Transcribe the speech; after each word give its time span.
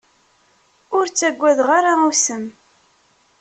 Ur 0.97 1.05
ttagadeɣ 1.07 1.69
ara 1.77 1.93
usem. 2.09 2.45